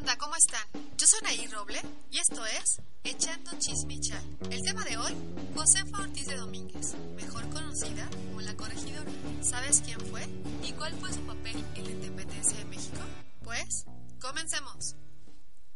onda? 0.00 0.16
¿Cómo 0.16 0.34
están? 0.36 0.66
Yo 0.96 1.06
soy 1.06 1.20
Nayir 1.22 1.50
Roble 1.50 1.80
y 2.10 2.18
esto 2.18 2.44
es 2.46 2.80
Echando 3.04 3.50
Chismichal. 3.58 4.24
El 4.50 4.62
tema 4.62 4.82
de 4.84 4.96
hoy, 4.96 5.14
Josefa 5.54 6.00
Ortiz 6.00 6.26
de 6.26 6.36
Domínguez, 6.36 6.94
mejor 7.16 7.46
conocida 7.50 8.08
como 8.08 8.40
la 8.40 8.56
corregidora. 8.56 9.10
¿Sabes 9.42 9.82
quién 9.84 10.00
fue? 10.10 10.26
¿Y 10.62 10.72
cuál 10.72 10.98
fue 11.00 11.12
su 11.12 11.20
papel 11.26 11.56
en 11.74 11.84
la 11.84 11.90
independencia 11.90 12.56
de 12.56 12.64
México? 12.64 12.98
Pues, 13.44 13.84
comencemos. 14.20 14.96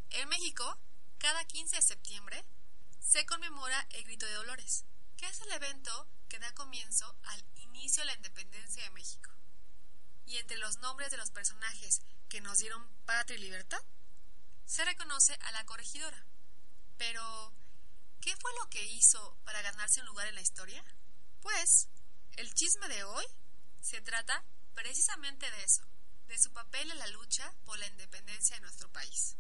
En 0.09 0.29
México, 0.31 0.65
cada 1.19 1.45
15 1.45 1.77
de 1.77 1.83
septiembre, 1.83 2.45
se 3.01 3.27
conmemora 3.27 3.87
el 3.91 4.05
Grito 4.05 4.25
de 4.25 4.33
Dolores, 4.33 4.87
que 5.19 5.27
es 5.27 5.39
el 5.43 5.53
evento 5.53 6.09
que 6.31 6.39
da 6.39 6.55
comienzo 6.55 7.15
al 7.25 7.45
inicio 7.57 8.03
de 8.03 8.07
la 8.07 8.15
independencia 8.15 8.85
de 8.85 8.91
México. 8.91 9.31
Y 10.25 10.39
entre 10.39 10.57
los 10.57 10.79
nombres 10.79 11.11
de 11.11 11.19
los 11.19 11.31
personajes 11.31 12.01
que 12.31 12.41
nos 12.41 12.59
dieron 12.59 12.89
patria 13.05 13.37
y 13.37 13.43
libertad, 13.43 13.81
se 14.67 14.85
reconoce 14.85 15.35
a 15.43 15.53
la 15.53 15.65
corregidora. 15.65 16.25
Pero, 16.97 17.53
¿qué 18.21 18.37
fue 18.37 18.51
lo 18.61 18.69
que 18.71 18.85
hizo 18.85 19.37
para 19.45 19.63
ganarse 19.63 20.01
un 20.01 20.07
lugar 20.07 20.27
en 20.27 20.35
la 20.35 20.41
historia? 20.41 20.85
Pues, 21.41 21.89
el 22.37 22.53
chisme 22.55 22.89
de 22.89 23.05
hoy 23.05 23.25
se 23.81 24.01
trata 24.01 24.45
precisamente 24.75 25.51
de 25.51 25.65
eso, 25.65 25.83
de 26.27 26.39
su 26.39 26.53
papel 26.53 26.91
en 26.91 26.99
la 26.99 27.07
lucha 27.09 27.53
por 27.65 27.79
la 27.79 27.87
independencia 27.87 28.57
de 28.57 28.63
nuestro 28.63 28.91
país. 28.91 29.37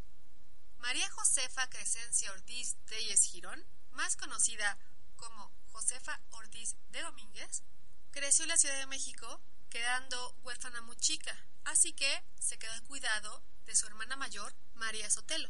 María 0.79 1.11
Josefa 1.11 1.69
Crescencia 1.71 2.31
Ortiz 2.33 2.77
Telles 2.87 3.25
Girón, 3.25 3.65
más 3.93 4.17
conocida 4.17 4.79
como 5.17 5.51
Josefa 5.73 6.21
Ortiz 6.31 6.77
de 6.91 7.03
Domínguez, 7.03 7.63
creció 8.11 8.45
en 8.45 8.51
la 8.51 8.59
Ciudad 8.59 8.79
de 8.79 8.87
México 8.87 9.41
quedando 9.71 10.37
huérfana 10.43 10.83
muy 10.83 10.97
chica, 10.97 11.37
así 11.65 11.95
que 11.95 12.23
se 12.39 12.59
quedó 12.59 12.73
al 12.73 12.83
cuidado 12.85 13.43
de 13.65 13.75
su 13.75 13.87
hermana 13.87 14.14
María 14.75 15.09
Sotelo. 15.11 15.49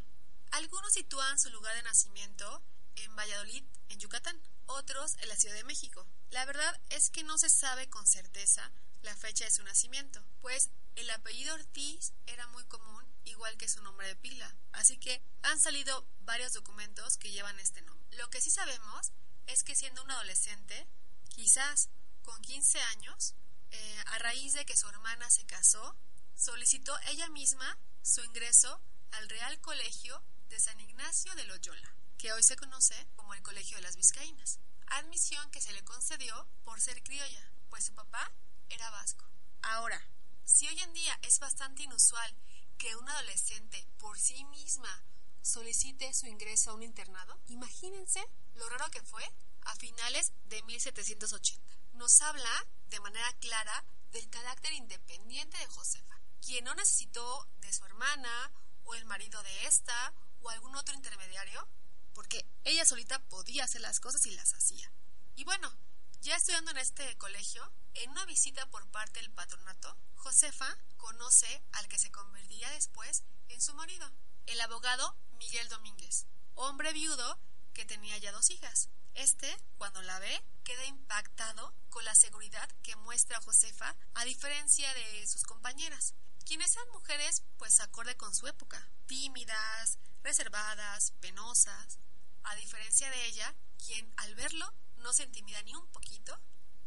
Algunos 0.51 0.93
sitúan 0.93 1.39
su 1.39 1.49
lugar 1.49 1.75
de 1.75 1.83
nacimiento 1.85 2.63
en 2.97 3.17
Valladolid, 3.17 3.65
en 3.89 3.99
Yucatán, 3.99 4.39
otros 4.67 5.17
en 5.21 5.29
la 5.31 5.37
Ciudad 5.37 5.55
de 5.55 5.65
México. 5.65 6.07
La 6.31 6.45
verdad 6.45 6.79
es 6.91 7.09
que 7.09 7.25
no 7.25 7.39
se 7.39 7.49
sabe 7.49 7.89
con 7.89 8.07
certeza 8.07 8.71
la 9.01 9.17
fecha 9.17 9.45
de 9.47 9.51
su 9.51 9.63
nacimiento, 9.63 10.23
pues 10.43 10.71
el 10.97 11.11
apellido 11.11 11.55
Ortiz 11.55 12.13
era 12.27 12.47
muy 12.49 12.65
común, 12.67 13.05
igual 13.25 13.57
que 13.57 13.69
su 13.69 13.83
nombre 13.83 14.07
de 14.07 14.17
pila, 14.17 14.55
así 14.73 14.99
que 14.99 15.23
han 15.43 15.59
salido 15.59 16.07
varios 16.21 16.53
documentos 16.53 17.17
que 17.17 17.33
llevan 17.33 17.59
este 17.61 17.81
nombre. 17.83 18.19
Lo 18.19 18.29
que 18.29 18.43
sí 18.43 18.51
sabemos 18.51 19.13
es 19.47 19.65
que 19.65 19.77
siendo 19.77 20.03
una 20.03 20.15
adolescente, 20.15 20.87
quizás 21.29 21.89
con 22.23 22.41
15 22.43 22.81
años, 22.81 23.35
eh, 23.71 24.05
a 24.07 24.19
raíz 24.19 24.53
de 24.53 24.67
que 24.67 24.77
su 24.77 24.89
hermana 24.89 25.31
se 25.31 25.47
casó, 25.47 25.97
solicitó 26.37 26.99
ella 27.07 27.29
misma 27.31 27.79
su 28.05 28.23
ingreso 28.23 28.83
al 29.13 29.31
Real 29.31 29.59
Colegio 29.63 30.23
de 30.51 30.61
San 30.61 30.79
Ignacio 30.79 31.35
de 31.37 31.47
Loyola, 31.47 31.97
que 32.19 32.35
hoy 32.35 32.43
se 32.43 32.55
conoce 32.55 33.09
como 33.17 33.33
el 33.33 33.43
Colegio 33.43 33.79
de 33.79 33.83
las 33.83 33.97
Vizcaínas, 33.97 34.61
admisión 34.89 35.51
que 35.51 35.63
se 35.63 35.73
le 35.73 35.83
concedió 35.85 36.47
por 36.65 36.83
ser 36.83 37.03
criolla, 37.03 37.51
pues 37.71 37.87
su 37.87 37.95
papá 37.95 38.31
era 38.69 38.91
vasco. 38.91 39.25
Ahora, 39.63 40.07
si 40.45 40.69
hoy 40.69 40.79
en 40.81 40.93
día 40.93 41.19
es 41.23 41.39
bastante 41.39 41.85
inusual 41.85 42.37
que 42.77 42.95
un 42.95 43.09
adolescente 43.09 43.89
por 43.97 44.19
sí 44.19 44.45
misma 44.45 45.03
solicite 45.41 46.13
su 46.13 46.27
ingreso 46.27 46.73
a 46.73 46.75
un 46.75 46.83
internado, 46.83 47.41
imagínense 47.47 48.23
lo 48.57 48.69
raro 48.69 48.91
que 48.91 49.03
fue 49.03 49.25
a 49.63 49.75
finales 49.77 50.35
de 50.45 50.63
1780. 50.65 51.79
Nos 51.95 52.21
habla 52.21 52.67
de 52.91 53.01
manera 53.01 53.33
clara 53.41 53.83
del 54.13 54.29
carácter 54.29 54.75
independiente 54.75 55.57
de 55.57 55.67
Josefa, 55.69 56.14
quien 56.45 56.65
no 56.65 56.75
necesitó 56.75 57.49
de 57.61 57.73
su 57.73 57.85
hermana 57.85 58.53
o 58.85 58.95
el 58.95 59.05
marido 59.07 59.43
de 59.43 59.67
esta 59.67 60.13
o 60.43 60.51
algún 60.51 60.77
otro 60.77 60.95
intermediario, 60.95 61.67
porque 62.13 62.47
ella 62.65 62.85
solita 62.85 63.19
podía 63.29 63.65
hacer 63.65 63.81
las 63.81 64.01
cosas 64.01 64.27
y 64.27 64.31
las 64.33 64.53
hacía. 64.55 64.93
Y 65.37 65.45
bueno, 65.45 65.75
ya 66.21 66.37
estudiando 66.37 66.71
en 66.71 66.79
este 66.79 67.17
colegio, 67.19 67.73
en 67.95 68.11
una 68.11 68.27
visita 68.27 68.69
por 68.71 68.87
parte 68.91 69.21
del 69.21 69.33
patronato, 69.33 69.97
Josefa 70.17 70.77
conoce 70.97 71.63
al 71.73 71.89
que 71.89 71.99
se 71.99 72.11
convertiría 72.11 72.71
después 72.71 73.25
en 73.49 73.61
su 73.61 73.75
marido, 73.75 74.11
el 74.47 74.61
abogado 74.61 75.17
Miguel 75.39 75.69
Domínguez, 75.69 76.27
hombre 76.55 76.93
viudo 76.93 77.39
que 77.73 77.85
tenía 77.85 78.17
ya 78.19 78.33
dos 78.33 78.51
hijas. 78.51 78.89
Este, 79.15 79.55
cuando 79.79 80.03
la 80.03 80.19
ve, 80.19 80.45
queda 80.65 80.85
impactado 80.87 81.75
con 81.89 82.05
la 82.05 82.15
seguridad 82.15 82.69
que 82.83 82.97
muestra 82.97 83.41
Josefa 83.41 83.97
a 84.15 84.25
diferencia 84.25 84.93
de 84.95 85.27
sus 85.27 85.45
compañeras, 85.45 86.15
quienes 86.45 86.75
eran 86.77 86.91
mujeres 86.93 87.43
pues 87.59 87.81
acorde 87.81 88.17
con 88.17 88.35
su 88.35 88.47
época, 88.47 88.91
tímidas, 89.07 89.99
reservadas, 90.23 91.13
penosas, 91.21 91.99
a 92.43 92.55
diferencia 92.57 93.11
de 93.11 93.27
ella, 93.27 93.55
quien 93.85 94.13
al 94.17 94.35
verlo 94.35 94.73
no 94.97 95.13
se 95.13 95.25
intimida 95.25 95.63
ni 95.63 95.75
un 95.75 95.87
poquito 95.89 96.39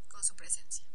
con 0.10 0.24
su 0.24 0.36
presencia. 0.36 0.86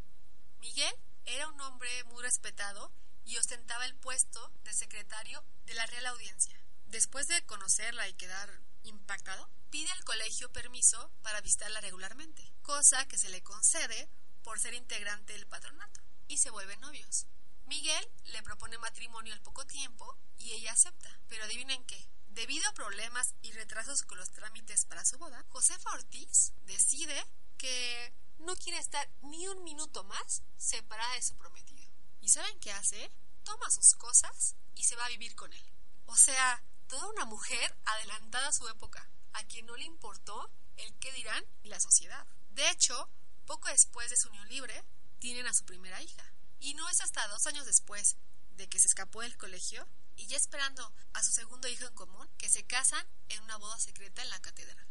Miguel 0.59 0.95
era 1.25 1.49
un 1.49 1.61
hombre 1.61 2.05
muy 2.05 2.23
respetado 2.23 2.93
y 3.25 3.37
ostentaba 3.37 3.85
el 3.85 3.95
puesto 3.97 4.53
de 4.65 4.75
secretario 4.75 5.45
de 5.65 5.75
la 5.75 5.87
Real 5.87 6.07
Audiencia. 6.07 6.57
Después 6.87 7.29
de 7.29 7.45
conocerla 7.47 8.09
y 8.09 8.15
quedar 8.15 8.61
impactado, 8.83 9.49
pide 9.71 9.91
al 9.93 10.05
colegio 10.05 10.53
permiso 10.53 11.11
para 11.23 11.41
visitarla 11.41 11.81
regularmente, 11.81 12.53
cosa 12.63 13.07
que 13.07 13.19
se 13.19 13.31
le 13.31 13.43
concede 13.43 14.09
por 14.43 14.59
ser 14.59 14.75
integrante 14.75 15.33
del 15.33 15.47
patronato, 15.47 16.01
y 16.29 16.39
se 16.39 16.51
vuelven 16.51 16.81
novios. 16.81 17.27
Miguel 17.73 18.07
le 18.25 18.43
propone 18.43 18.77
matrimonio 18.77 19.33
al 19.33 19.41
poco 19.41 19.67
tiempo 19.67 20.19
y 20.37 20.53
ella 20.53 20.73
acepta, 20.73 21.19
pero 21.27 21.45
adivinen 21.45 21.83
qué. 21.87 22.07
Debido 22.29 22.69
a 22.69 22.75
problemas 22.75 23.35
y 23.41 23.51
retrasos 23.53 24.03
con 24.03 24.19
los 24.19 24.31
trámites 24.31 24.85
para 24.85 25.07
su 25.07 25.17
boda, 25.17 25.43
Josefa 25.49 25.91
Ortiz 25.95 26.53
decide 26.67 27.27
que 27.57 28.13
no 28.41 28.55
quiere 28.57 28.79
estar 28.79 29.09
ni 29.23 29.49
un 29.49 29.65
minuto 29.65 30.05
más 30.05 30.43
separada 30.59 31.15
de 31.15 31.23
su 31.23 31.35
prometido. 31.39 31.83
¿Y 32.21 32.29
saben 32.29 32.61
qué 32.61 32.73
hace? 32.73 33.11
Toma 33.43 33.71
sus 33.71 33.95
cosas 33.95 34.55
y 34.75 34.85
se 34.85 34.97
va 34.97 35.07
a 35.07 35.15
vivir 35.17 35.35
con 35.35 35.51
él. 35.51 35.65
O 36.05 36.17
sea, 36.17 36.63
toda 36.89 37.09
una 37.09 37.25
mujer 37.25 37.75
adelantada 37.87 38.49
a 38.49 38.53
su 38.53 38.69
época, 38.69 39.09
a 39.33 39.45
quien 39.45 39.65
no 39.65 39.77
le 39.79 39.85
importó 39.85 40.51
el 40.77 40.93
qué 40.99 41.11
dirán 41.13 41.43
y 41.63 41.71
la 41.71 41.81
sociedad. 41.81 42.27
De 42.51 42.69
hecho, 42.69 43.09
poco 43.47 43.69
después 43.69 44.11
de 44.11 44.19
su 44.19 44.29
unión 44.29 44.47
libre, 44.51 44.85
tienen 45.21 45.47
a 45.47 45.55
su 45.55 45.65
primera 45.65 46.03
hija. 46.03 46.33
Y 46.63 46.75
no 46.75 46.89
es 46.89 47.01
hasta 47.01 47.27
dos 47.27 47.49
años 47.49 47.67
después 47.67 48.17
de 48.53 48.69
que 48.69 48.79
se 48.79 48.87
escapó 48.87 49.23
del 49.23 49.37
colegio 49.37 49.85
y 50.15 50.29
ya 50.29 50.37
esperando 50.37 50.95
a 51.13 51.23
su 51.25 51.33
segundo 51.33 51.67
hijo 51.67 51.87
en 51.87 51.95
común 51.95 52.29
que 52.39 52.49
se 52.49 52.65
casan 52.65 53.05
en 53.31 53.43
una 53.43 53.57
boda 53.57 53.81
secreta 53.81 54.23
en 54.23 54.31
la 54.31 54.41
catedral. 54.41 54.87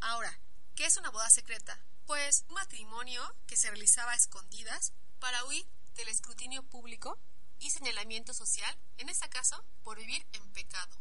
Ahora, 0.00 0.38
¿qué 0.76 0.86
es 0.86 0.96
una 0.96 1.10
boda 1.10 1.28
secreta? 1.28 1.76
Pues 2.06 2.44
un 2.46 2.54
matrimonio 2.54 3.22
que 3.48 3.56
se 3.56 3.68
realizaba 3.70 4.12
a 4.12 4.14
escondidas 4.14 4.92
para 5.18 5.44
huir 5.46 5.66
del 5.94 6.06
escrutinio 6.06 6.62
público 6.62 7.18
y 7.58 7.70
señalamiento 7.70 8.32
social, 8.32 8.78
en 8.98 9.08
este 9.08 9.28
caso, 9.28 9.64
por 9.82 9.98
vivir 9.98 10.24
en 10.32 10.52
pecado. 10.52 10.96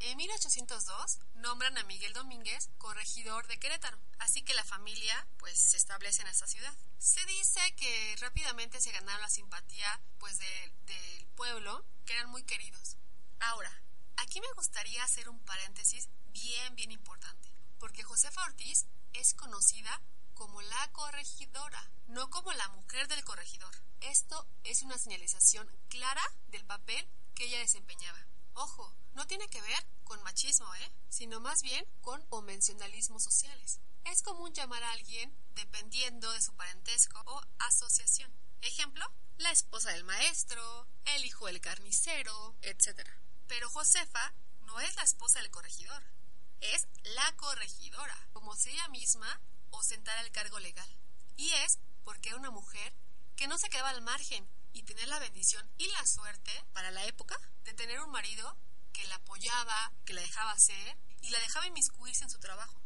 En 0.00 0.16
1802 0.16 1.18
nombran 1.34 1.76
a 1.76 1.82
Miguel 1.84 2.12
Domínguez 2.12 2.70
corregidor 2.78 3.46
de 3.48 3.58
Querétaro, 3.58 3.98
así 4.18 4.42
que 4.42 4.54
la 4.54 4.64
familia 4.64 5.26
pues 5.38 5.58
se 5.58 5.76
establece 5.76 6.22
en 6.22 6.28
esta 6.28 6.46
ciudad. 6.46 6.72
Se 6.98 7.24
dice 7.26 7.60
que 7.76 8.16
rápidamente 8.20 8.80
se 8.80 8.92
ganaron 8.92 9.20
la 9.20 9.28
simpatía 9.28 10.00
pues 10.18 10.38
del 10.38 11.26
pueblo, 11.34 11.84
que 12.06 12.12
eran 12.12 12.30
muy 12.30 12.44
queridos. 12.44 12.96
Ahora, 13.40 13.72
aquí 14.16 14.40
me 14.40 14.52
gustaría 14.54 15.02
hacer 15.02 15.28
un 15.28 15.40
paréntesis 15.40 16.08
bien 16.32 16.76
bien 16.76 16.92
importante, 16.92 17.52
porque 17.78 18.04
Josefa 18.04 18.44
Ortiz 18.44 18.86
es 19.14 19.34
conocida 19.34 20.00
como 20.34 20.62
la 20.62 20.92
corregidora, 20.92 21.90
no 22.06 22.30
como 22.30 22.52
la 22.52 22.68
mujer 22.68 23.08
del 23.08 23.24
corregidor. 23.24 23.74
Esto 24.00 24.46
es 24.62 24.82
una 24.82 24.96
señalización 24.96 25.68
clara 25.88 26.22
del 26.48 26.64
papel 26.64 27.08
que 27.34 27.46
ella 27.46 27.58
desempeñaba. 27.58 28.24
Ojo, 28.54 28.94
no 29.18 29.26
tiene 29.26 29.48
que 29.48 29.60
ver 29.60 29.84
con 30.04 30.22
machismo, 30.22 30.72
¿eh? 30.76 30.92
Sino 31.08 31.40
más 31.40 31.62
bien 31.62 31.84
con 32.02 32.24
convencionalismos 32.28 33.24
sociales. 33.24 33.80
Es 34.04 34.22
común 34.22 34.54
llamar 34.54 34.84
a 34.84 34.92
alguien 34.92 35.36
dependiendo 35.56 36.30
de 36.30 36.40
su 36.40 36.54
parentesco 36.54 37.20
o 37.26 37.42
asociación. 37.58 38.32
Ejemplo, 38.60 39.04
la 39.38 39.50
esposa 39.50 39.90
del 39.90 40.04
maestro, 40.04 40.86
el 41.16 41.24
hijo 41.24 41.46
del 41.46 41.60
carnicero, 41.60 42.54
etc. 42.62 43.08
Pero 43.48 43.68
Josefa 43.70 44.34
no 44.60 44.78
es 44.78 44.94
la 44.94 45.02
esposa 45.02 45.40
del 45.40 45.50
corregidor, 45.50 46.00
es 46.60 46.86
la 47.02 47.34
corregidora, 47.36 48.28
como 48.32 48.54
si 48.54 48.70
ella 48.70 48.86
misma 48.86 49.40
ostentara 49.70 50.20
el 50.20 50.30
cargo 50.30 50.60
legal. 50.60 50.88
Y 51.36 51.50
es 51.64 51.80
porque 52.04 52.28
era 52.28 52.38
una 52.38 52.52
mujer 52.52 52.94
que 53.34 53.48
no 53.48 53.58
se 53.58 53.68
quedaba 53.68 53.90
al 53.90 54.02
margen 54.02 54.48
y 54.72 54.84
tener 54.84 55.08
la 55.08 55.18
bendición 55.18 55.68
y 55.76 55.88
la 55.88 56.06
suerte 56.06 56.52
para 56.72 56.92
la 56.92 57.04
época 57.06 57.36
de 57.64 57.74
tener 57.74 58.00
un 58.00 58.12
marido 58.12 58.56
que 58.98 59.06
la 59.06 59.14
apoyaba, 59.14 59.92
que 60.04 60.12
la 60.12 60.22
dejaba 60.22 60.50
hacer 60.50 60.98
y 61.22 61.30
la 61.30 61.38
dejaba 61.38 61.68
inmiscuirse 61.68 62.24
en 62.24 62.30
su 62.30 62.40
trabajo. 62.40 62.82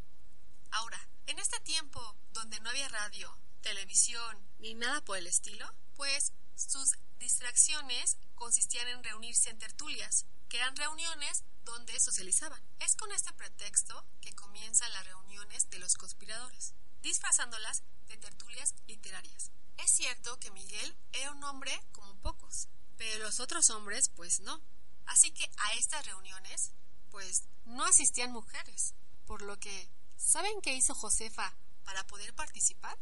Ahora, 0.70 1.08
en 1.26 1.38
este 1.38 1.58
tiempo 1.60 2.16
donde 2.32 2.60
no 2.60 2.68
había 2.68 2.88
radio, 2.90 3.34
televisión 3.62 4.36
ni 4.58 4.74
nada 4.74 5.02
por 5.02 5.16
el 5.16 5.26
estilo, 5.26 5.66
pues 5.96 6.34
sus 6.54 6.92
distracciones 7.18 8.18
consistían 8.34 8.88
en 8.88 9.02
reunirse 9.02 9.48
en 9.48 9.58
tertulias, 9.58 10.26
que 10.50 10.58
eran 10.58 10.76
reuniones 10.76 11.44
donde 11.64 11.98
socializaban. 11.98 12.62
Es 12.80 12.94
con 12.94 13.10
este 13.12 13.32
pretexto 13.32 14.04
que 14.20 14.34
comienzan 14.34 14.92
las 14.92 15.06
reuniones 15.06 15.70
de 15.70 15.78
los 15.78 15.94
conspiradores, 15.94 16.74
disfrazándolas 17.00 17.84
de 18.08 18.18
tertulias 18.18 18.74
literarias. 18.86 19.50
Es 19.78 19.90
cierto 19.92 20.38
que 20.40 20.50
Miguel 20.50 20.94
era 21.12 21.30
un 21.30 21.42
hombre 21.44 21.72
como 21.92 22.14
pocos, 22.16 22.68
pero 22.98 23.24
los 23.24 23.40
otros 23.40 23.70
hombres 23.70 24.10
pues 24.10 24.40
no. 24.40 24.60
Así 25.06 25.30
que 25.32 25.50
a 25.56 25.74
estas 25.74 26.06
reuniones 26.06 26.72
pues 27.10 27.44
no 27.64 27.84
asistían 27.84 28.32
mujeres, 28.32 28.94
por 29.26 29.42
lo 29.42 29.58
que 29.58 29.90
¿saben 30.16 30.60
qué 30.62 30.74
hizo 30.74 30.94
Josefa 30.94 31.54
para 31.84 32.06
poder 32.06 32.34
participar? 32.34 32.98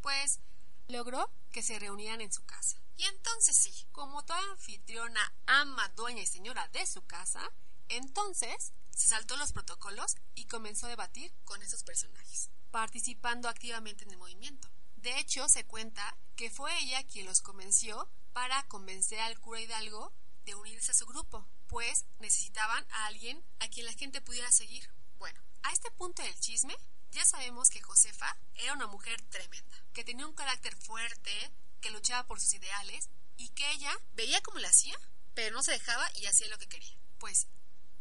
Pues 0.00 0.40
logró 0.88 1.30
que 1.52 1.62
se 1.62 1.78
reunieran 1.78 2.20
en 2.20 2.32
su 2.32 2.44
casa. 2.44 2.78
Y 2.96 3.04
entonces 3.04 3.56
sí, 3.56 3.86
como 3.92 4.24
toda 4.24 4.40
anfitriona, 4.50 5.32
ama, 5.46 5.88
dueña 5.90 6.22
y 6.22 6.26
señora 6.26 6.68
de 6.68 6.86
su 6.86 7.02
casa, 7.06 7.40
entonces 7.88 8.72
se 8.90 9.08
saltó 9.08 9.36
los 9.36 9.52
protocolos 9.52 10.16
y 10.34 10.46
comenzó 10.46 10.86
a 10.86 10.90
debatir 10.90 11.32
con 11.44 11.62
esos 11.62 11.82
personajes, 11.82 12.50
participando 12.70 13.48
activamente 13.48 14.04
en 14.04 14.10
el 14.10 14.18
movimiento. 14.18 14.68
De 14.96 15.18
hecho, 15.18 15.48
se 15.48 15.64
cuenta 15.64 16.16
que 16.36 16.50
fue 16.50 16.76
ella 16.80 17.02
quien 17.04 17.26
los 17.26 17.40
convenció 17.40 18.08
para 18.32 18.62
convencer 18.68 19.20
al 19.20 19.38
cura 19.40 19.60
Hidalgo 19.60 20.12
de 20.44 20.54
unirse 20.54 20.90
a 20.90 20.94
su 20.94 21.06
grupo, 21.06 21.46
pues 21.68 22.04
necesitaban 22.18 22.86
a 22.90 23.06
alguien 23.06 23.42
a 23.60 23.68
quien 23.68 23.86
la 23.86 23.92
gente 23.92 24.20
pudiera 24.20 24.50
seguir. 24.52 24.88
Bueno, 25.18 25.40
a 25.62 25.72
este 25.72 25.90
punto 25.92 26.22
del 26.22 26.38
chisme, 26.40 26.76
ya 27.10 27.24
sabemos 27.24 27.68
que 27.68 27.80
Josefa 27.80 28.36
era 28.54 28.72
una 28.72 28.86
mujer 28.86 29.20
tremenda, 29.30 29.84
que 29.92 30.04
tenía 30.04 30.26
un 30.26 30.34
carácter 30.34 30.76
fuerte, 30.76 31.52
que 31.80 31.90
luchaba 31.90 32.26
por 32.26 32.40
sus 32.40 32.54
ideales 32.54 33.08
y 33.36 33.48
que 33.50 33.70
ella 33.72 33.96
veía 34.14 34.42
cómo 34.42 34.58
lo 34.58 34.68
hacía, 34.68 34.98
pero 35.34 35.54
no 35.54 35.62
se 35.62 35.72
dejaba 35.72 36.10
y 36.16 36.26
hacía 36.26 36.48
lo 36.48 36.58
que 36.58 36.68
quería. 36.68 36.96
Pues, 37.18 37.46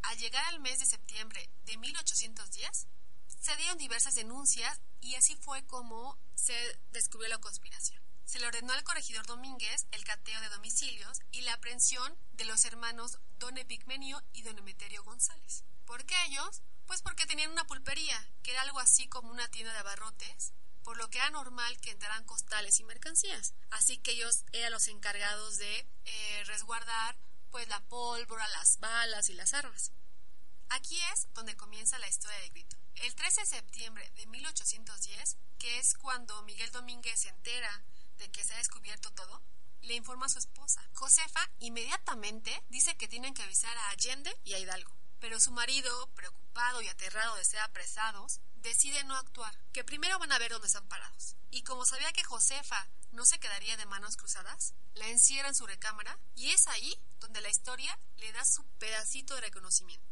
al 0.04 0.18
llegar 0.18 0.46
al 0.48 0.60
mes 0.60 0.80
de 0.80 0.86
septiembre 0.86 1.50
de 1.66 1.78
1810, 1.78 2.88
se 3.40 3.56
dieron 3.56 3.78
diversas 3.78 4.16
denuncias 4.16 4.80
y 5.00 5.16
así 5.16 5.36
fue 5.36 5.66
como 5.66 6.18
se 6.36 6.54
descubrió 6.92 7.30
la 7.30 7.40
conspiración. 7.40 8.01
Se 8.32 8.40
le 8.40 8.48
ordenó 8.48 8.72
al 8.72 8.86
corregidor 8.86 9.26
Domínguez 9.26 9.88
el 9.92 10.06
cateo 10.06 10.40
de 10.40 10.48
domicilios 10.48 11.20
y 11.32 11.42
la 11.42 11.52
aprehensión 11.52 12.18
de 12.32 12.46
los 12.46 12.64
hermanos 12.64 13.20
Don 13.40 13.58
Epigmenio 13.58 14.24
y 14.32 14.44
Don 14.44 14.58
Emeterio 14.58 15.04
González. 15.04 15.66
¿Por 15.84 16.06
qué 16.06 16.16
ellos? 16.28 16.62
Pues 16.86 17.02
porque 17.02 17.26
tenían 17.26 17.52
una 17.52 17.68
pulpería, 17.68 18.26
que 18.42 18.52
era 18.52 18.62
algo 18.62 18.80
así 18.80 19.10
como 19.10 19.32
una 19.32 19.50
tienda 19.50 19.74
de 19.74 19.80
abarrotes, 19.80 20.54
por 20.82 20.96
lo 20.96 21.10
que 21.10 21.18
era 21.18 21.30
normal 21.32 21.78
que 21.82 21.92
entraran 21.92 22.24
costales 22.24 22.80
y 22.80 22.86
mercancías. 22.86 23.54
Así 23.70 23.98
que 23.98 24.12
ellos 24.12 24.46
eran 24.54 24.72
los 24.72 24.88
encargados 24.88 25.58
de 25.58 25.86
eh, 26.06 26.44
resguardar 26.46 27.18
pues 27.50 27.68
la 27.68 27.82
pólvora, 27.90 28.48
las 28.48 28.80
balas 28.80 29.28
y 29.28 29.34
las 29.34 29.54
armas. 29.54 29.92
Aquí 30.70 30.98
es 31.14 31.28
donde 31.34 31.58
comienza 31.58 32.00
la 32.00 32.08
historia 32.08 32.38
de 32.38 32.48
Grito. 32.48 32.78
El 32.96 33.14
13 33.14 33.42
de 33.42 33.48
septiembre 33.48 34.10
de 34.16 34.26
1810, 34.28 35.36
que 35.60 35.80
es 35.80 35.96
cuando 35.96 36.42
Miguel 36.44 36.72
Domínguez 36.72 37.20
se 37.20 37.28
entera 37.28 37.84
de 38.22 38.32
que 38.32 38.44
se 38.44 38.54
ha 38.54 38.58
descubierto 38.58 39.12
todo, 39.12 39.42
le 39.82 39.96
informa 39.96 40.28
a 40.28 40.30
su 40.30 40.38
esposa. 40.38 40.88
Josefa 40.94 41.42
inmediatamente 41.60 42.64
dice 42.70 42.96
que 42.96 43.08
tienen 43.08 43.34
que 43.34 43.42
avisar 43.42 43.76
a 43.76 43.90
Allende 43.90 44.32
y 44.44 44.54
a 44.54 44.60
Hidalgo. 44.60 44.96
Pero 45.20 45.40
su 45.40 45.52
marido, 45.52 46.08
preocupado 46.14 46.82
y 46.82 46.88
aterrado 46.88 47.36
de 47.36 47.44
ser 47.44 47.60
apresados, 47.60 48.40
decide 48.56 49.04
no 49.04 49.16
actuar, 49.18 49.58
que 49.74 49.84
primero 49.84 50.20
van 50.20 50.32
a 50.32 50.38
ver 50.38 50.52
dónde 50.52 50.68
están 50.68 50.88
parados. 50.88 51.36
Y 51.50 51.64
como 51.64 51.86
sabía 51.86 52.14
que 52.14 52.24
Josefa 52.24 52.88
no 53.12 53.26
se 53.26 53.40
quedaría 53.40 53.76
de 53.76 53.86
manos 53.88 54.18
cruzadas, 54.18 54.74
la 54.94 55.08
encierra 55.08 55.50
en 55.50 55.56
su 55.56 55.66
recámara 55.66 56.18
y 56.36 56.52
es 56.52 56.68
ahí 56.68 56.96
donde 57.20 57.42
la 57.42 57.50
historia 57.50 57.98
le 58.18 58.32
da 58.34 58.46
su 58.46 58.64
pedacito 58.78 59.36
de 59.36 59.42
reconocimiento. 59.42 60.08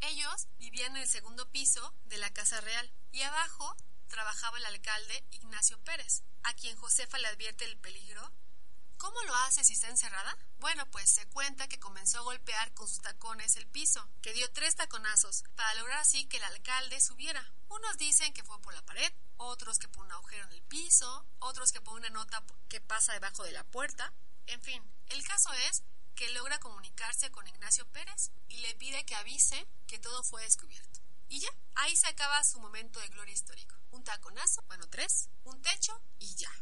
Ellos 0.00 0.48
vivían 0.58 0.96
en 0.96 1.02
el 1.02 1.08
segundo 1.08 1.48
piso 1.50 1.94
de 2.06 2.18
la 2.18 2.32
Casa 2.32 2.60
Real 2.60 2.92
y 3.12 3.22
abajo 3.22 3.76
trabajaba 4.08 4.58
el 4.58 4.66
alcalde 4.66 5.24
Ignacio 5.30 5.78
Pérez, 5.84 6.22
a 6.44 6.54
quien 6.54 6.76
Josefa 6.76 7.18
le 7.18 7.28
advierte 7.28 7.64
el 7.64 7.78
peligro. 7.78 8.32
¿Cómo 8.96 9.20
lo 9.24 9.34
hace 9.34 9.64
si 9.64 9.72
está 9.72 9.88
encerrada? 9.88 10.38
Bueno, 10.58 10.88
pues 10.92 11.10
se 11.10 11.26
cuenta 11.26 11.66
que 11.66 11.80
comenzó 11.80 12.18
a 12.18 12.22
golpear 12.22 12.72
con 12.74 12.86
sus 12.86 13.00
tacones 13.00 13.56
el 13.56 13.66
piso, 13.66 14.08
que 14.22 14.32
dio 14.32 14.48
tres 14.52 14.76
taconazos, 14.76 15.42
para 15.56 15.74
lograr 15.74 15.98
así 15.98 16.24
que 16.26 16.36
el 16.36 16.44
alcalde 16.44 17.00
subiera. 17.00 17.52
Unos 17.68 17.98
dicen 17.98 18.32
que 18.32 18.44
fue 18.44 18.60
por 18.60 18.72
la 18.72 18.82
pared, 18.82 19.12
otros 19.38 19.80
que 19.80 19.88
por 19.88 20.04
un 20.04 20.12
agujero 20.12 20.44
en 20.44 20.52
el 20.52 20.62
piso, 20.62 21.26
otros 21.40 21.72
que 21.72 21.80
por 21.80 21.94
una 21.94 22.10
nota 22.10 22.44
que 22.68 22.80
pasa 22.80 23.12
debajo 23.12 23.42
de 23.42 23.52
la 23.52 23.64
puerta. 23.64 24.12
En 24.46 24.62
fin, 24.62 24.82
el 25.08 25.26
caso 25.26 25.52
es 25.68 25.82
que 26.14 26.28
logra 26.30 26.60
comunicarse 26.60 27.30
con 27.32 27.46
Ignacio 27.48 27.86
Pérez 27.90 28.30
y 28.48 28.58
le 28.58 28.74
pide 28.76 29.04
que 29.04 29.16
avise 29.16 29.66
que 29.88 29.98
todo 29.98 30.22
fue 30.22 30.42
descubierto. 30.42 31.00
Y 31.32 31.40
ya, 31.40 31.48
ahí 31.76 31.96
se 31.96 32.08
acaba 32.08 32.44
su 32.44 32.60
momento 32.60 33.00
de 33.00 33.08
gloria 33.08 33.32
histórico. 33.32 33.74
Un 33.92 34.04
taconazo, 34.04 34.62
bueno, 34.66 34.86
tres, 34.90 35.30
un 35.44 35.62
techo 35.62 35.98
y 36.18 36.34
ya. 36.34 36.52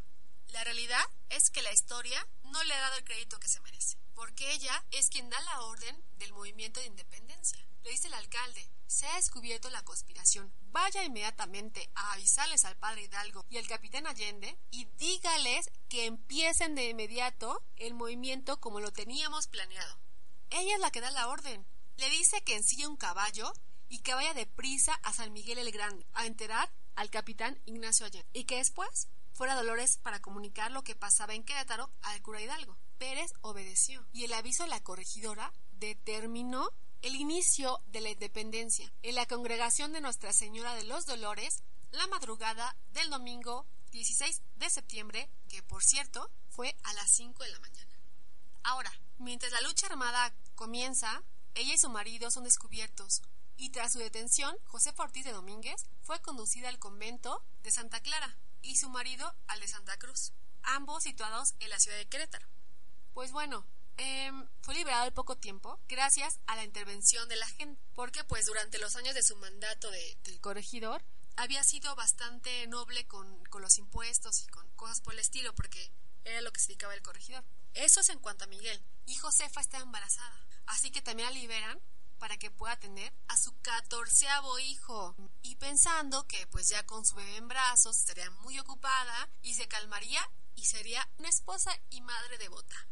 La 0.50 0.62
realidad 0.62 1.04
es 1.28 1.50
que 1.50 1.60
la 1.60 1.72
historia 1.72 2.24
no 2.44 2.62
le 2.62 2.74
ha 2.74 2.80
dado 2.80 2.98
el 2.98 3.04
crédito 3.04 3.40
que 3.40 3.48
se 3.48 3.58
merece, 3.62 3.98
porque 4.14 4.52
ella 4.52 4.84
es 4.92 5.08
quien 5.08 5.28
da 5.28 5.40
la 5.40 5.62
orden 5.62 6.00
del 6.18 6.32
movimiento 6.32 6.78
de 6.78 6.86
independencia. 6.86 7.58
Le 7.82 7.90
dice 7.90 8.06
el 8.06 8.14
alcalde, 8.14 8.70
se 8.86 9.08
ha 9.08 9.16
descubierto 9.16 9.70
la 9.70 9.82
conspiración. 9.82 10.54
Vaya 10.70 11.02
inmediatamente 11.02 11.90
a 11.96 12.12
avisarles 12.12 12.64
al 12.64 12.76
padre 12.76 13.02
Hidalgo 13.02 13.44
y 13.50 13.58
al 13.58 13.66
capitán 13.66 14.06
Allende 14.06 14.56
y 14.70 14.84
dígales 14.98 15.68
que 15.88 16.06
empiecen 16.06 16.76
de 16.76 16.90
inmediato 16.90 17.60
el 17.74 17.94
movimiento 17.94 18.60
como 18.60 18.78
lo 18.78 18.92
teníamos 18.92 19.48
planeado. 19.48 19.98
Ella 20.50 20.74
es 20.74 20.80
la 20.80 20.92
que 20.92 21.00
da 21.00 21.10
la 21.10 21.26
orden. 21.26 21.66
Le 21.96 22.08
dice 22.08 22.44
que 22.44 22.54
ensille 22.54 22.86
un 22.86 22.96
caballo 22.96 23.52
y 23.90 23.98
que 23.98 24.14
vaya 24.14 24.32
deprisa 24.32 24.94
a 25.02 25.12
San 25.12 25.32
Miguel 25.34 25.58
el 25.58 25.70
Grande 25.72 26.06
a 26.14 26.24
enterar 26.24 26.72
al 26.94 27.10
capitán 27.10 27.60
Ignacio 27.66 28.06
Allende 28.06 28.28
y 28.32 28.44
que 28.44 28.56
después 28.56 29.08
fuera 29.32 29.56
Dolores 29.56 29.98
para 29.98 30.20
comunicar 30.20 30.70
lo 30.70 30.82
que 30.82 30.94
pasaba 30.94 31.34
en 31.34 31.44
Querétaro 31.44 31.90
al 32.02 32.22
cura 32.22 32.40
Hidalgo. 32.40 32.78
Pérez 32.98 33.32
obedeció 33.42 34.06
y 34.12 34.24
el 34.24 34.32
aviso 34.32 34.62
de 34.62 34.70
la 34.70 34.82
corregidora 34.82 35.52
determinó 35.72 36.70
el 37.02 37.16
inicio 37.16 37.80
de 37.86 38.00
la 38.00 38.10
independencia 38.10 38.92
en 39.02 39.16
la 39.16 39.26
congregación 39.26 39.92
de 39.92 40.00
Nuestra 40.00 40.32
Señora 40.32 40.74
de 40.74 40.84
los 40.84 41.06
Dolores 41.06 41.62
la 41.90 42.06
madrugada 42.06 42.76
del 42.92 43.10
domingo 43.10 43.66
16 43.90 44.42
de 44.56 44.70
septiembre, 44.70 45.28
que 45.48 45.62
por 45.62 45.82
cierto 45.82 46.30
fue 46.48 46.76
a 46.84 46.92
las 46.92 47.10
5 47.10 47.42
de 47.42 47.50
la 47.50 47.58
mañana. 47.58 47.98
Ahora, 48.62 48.92
mientras 49.18 49.50
la 49.50 49.62
lucha 49.62 49.86
armada 49.86 50.32
comienza, 50.54 51.24
ella 51.54 51.74
y 51.74 51.78
su 51.78 51.88
marido 51.88 52.30
son 52.30 52.44
descubiertos 52.44 53.22
y 53.60 53.70
tras 53.70 53.92
su 53.92 53.98
detención, 53.98 54.56
José 54.64 54.92
Ortiz 54.96 55.24
de 55.24 55.32
Domínguez 55.32 55.86
fue 56.02 56.20
conducida 56.20 56.68
al 56.68 56.78
convento 56.78 57.44
de 57.62 57.70
Santa 57.70 58.00
Clara 58.00 58.36
y 58.62 58.76
su 58.76 58.88
marido 58.88 59.34
al 59.46 59.60
de 59.60 59.68
Santa 59.68 59.98
Cruz, 59.98 60.32
ambos 60.62 61.02
situados 61.04 61.54
en 61.60 61.70
la 61.70 61.78
ciudad 61.78 61.96
de 61.96 62.08
Querétaro. 62.08 62.46
Pues 63.12 63.32
bueno, 63.32 63.66
Em, 64.02 64.48
fue 64.62 64.74
liberado 64.74 65.04
al 65.04 65.12
poco 65.12 65.36
tiempo 65.36 65.78
gracias 65.86 66.40
a 66.46 66.56
la 66.56 66.64
intervención 66.64 67.28
de 67.28 67.36
la 67.36 67.46
gente, 67.46 67.78
porque 67.94 68.24
pues 68.24 68.46
durante 68.46 68.78
los 68.78 68.96
años 68.96 69.14
de 69.14 69.22
su 69.22 69.36
mandato 69.36 69.90
de, 69.90 70.16
del 70.24 70.40
corregidor 70.40 71.04
había 71.36 71.62
sido 71.64 71.94
bastante 71.96 72.66
noble 72.66 73.06
con, 73.06 73.44
con 73.50 73.60
los 73.60 73.76
impuestos 73.76 74.42
y 74.42 74.46
con 74.46 74.66
cosas 74.70 75.02
por 75.02 75.12
el 75.12 75.18
estilo, 75.18 75.54
porque 75.54 75.92
era 76.24 76.40
lo 76.40 76.50
que 76.50 76.60
se 76.60 76.68
dedicaba 76.68 76.94
el 76.94 77.02
corregidor. 77.02 77.44
Eso 77.74 78.00
es 78.00 78.08
en 78.08 78.20
cuanto 78.20 78.44
a 78.44 78.46
Miguel. 78.46 78.82
Y 79.04 79.16
Josefa 79.16 79.60
está 79.60 79.76
embarazada, 79.76 80.46
así 80.64 80.90
que 80.90 81.02
también 81.02 81.28
la 81.28 81.34
liberan 81.38 81.78
para 82.20 82.36
que 82.36 82.52
pueda 82.52 82.78
tener 82.78 83.12
a 83.26 83.36
su 83.36 83.52
catorceavo 83.60 84.60
hijo. 84.60 85.16
Y 85.42 85.56
pensando 85.56 86.28
que 86.28 86.46
pues 86.46 86.68
ya 86.68 86.86
con 86.86 87.04
su 87.04 87.16
bebé 87.16 87.36
en 87.38 87.48
brazos 87.48 87.96
estaría 87.96 88.30
muy 88.42 88.60
ocupada 88.60 89.28
y 89.42 89.54
se 89.54 89.66
calmaría 89.66 90.20
y 90.54 90.66
sería 90.66 91.08
una 91.18 91.28
esposa 91.28 91.76
y 91.90 92.00
madre 92.02 92.38
devota 92.38 92.86